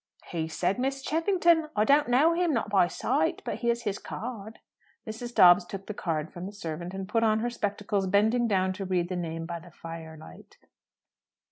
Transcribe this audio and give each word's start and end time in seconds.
"He 0.31 0.47
said 0.47 0.79
'Miss 0.79 1.03
Cheffington.' 1.03 1.69
I 1.75 1.83
don't 1.83 2.07
know 2.07 2.33
him, 2.33 2.51
not 2.53 2.71
by 2.71 2.87
sight. 2.87 3.43
But 3.45 3.59
here's 3.59 3.83
his 3.83 3.99
card." 3.99 4.57
Mrs. 5.05 5.31
Dobbs 5.31 5.63
took 5.63 5.85
the 5.85 5.93
card 5.93 6.33
from 6.33 6.47
the 6.47 6.51
servant, 6.51 6.95
and 6.95 7.07
put 7.07 7.23
on 7.23 7.41
her 7.41 7.51
spectacles, 7.51 8.07
bending 8.07 8.47
down 8.47 8.73
to 8.73 8.85
read 8.85 9.09
the 9.09 9.15
name 9.15 9.45
by 9.45 9.59
the 9.59 9.69
firelight. 9.69 10.57